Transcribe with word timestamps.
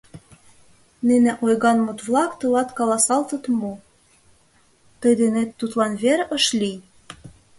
Нине 1.07 1.31
ойган 1.45 1.77
мут-влак 1.85 2.31
тылат 2.39 2.69
каласалтыт 2.77 3.43
мо: 3.59 3.73
«Тый 5.01 5.13
денет 5.19 5.49
Тудлан 5.59 5.93
вер 6.03 6.19
ыш 6.37 6.45
лий»? 6.59 6.77